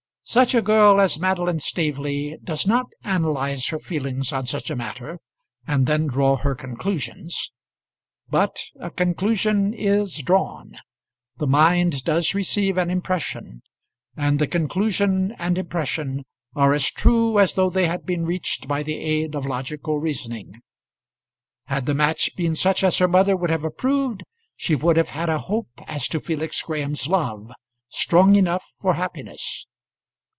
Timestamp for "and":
5.67-5.87, 14.15-14.39, 15.37-15.57